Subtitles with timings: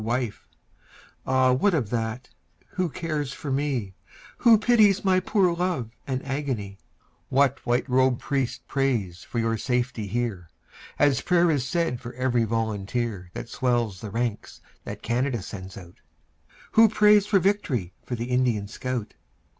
[0.01, 0.47] Your wife?
[1.27, 2.29] Ah, what of that,
[2.69, 3.93] who cares for me?
[4.37, 6.79] Who pities my poor love and agony?
[7.29, 10.49] What white robed priest prays for your safety here,
[10.97, 15.99] As prayer is said for every volunteer That swells the ranks that Canada sends out?
[16.71, 19.13] Who prays for vict'ry for the Indian scout?